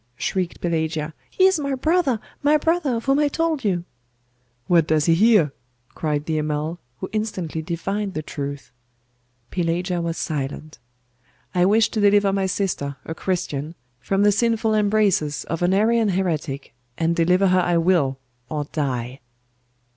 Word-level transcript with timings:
shrieked 0.17 0.59
Pelagia; 0.59 1.13
'he 1.29 1.45
is 1.45 1.59
my 1.59 1.75
brother 1.75 2.19
my 2.41 2.57
brother 2.57 2.95
of 2.95 3.05
whom 3.05 3.19
I 3.19 3.27
told 3.27 3.63
you!' 3.63 3.83
'What 4.65 4.87
does 4.87 5.05
he 5.05 5.13
here?' 5.13 5.53
cried 5.93 6.25
the 6.25 6.39
Amal, 6.39 6.79
who 6.99 7.09
instantly 7.13 7.61
divined 7.61 8.15
the 8.15 8.23
truth. 8.23 8.71
Pelagia 9.51 10.01
was 10.01 10.17
silent. 10.17 10.79
'I 11.53 11.65
wish 11.65 11.89
to 11.89 12.01
deliver 12.01 12.33
my 12.33 12.47
sister, 12.47 12.95
a 13.05 13.13
Christian, 13.13 13.75
from 13.99 14.23
the 14.23 14.31
sinful 14.31 14.73
embraces 14.73 15.43
of 15.43 15.61
an 15.61 15.71
Arian 15.71 16.09
heretic; 16.09 16.73
and 16.97 17.15
deliver 17.15 17.49
her 17.49 17.61
I 17.61 17.77
will, 17.77 18.17
or 18.49 18.65
die! 18.71 19.19